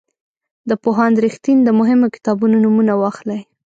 د 0.69 0.71
پوهاند 0.83 1.15
رښتین 1.25 1.57
د 1.63 1.69
مهمو 1.79 2.07
کتابونو 2.15 2.55
نومونه 2.63 2.93
واخلئ. 3.01 3.41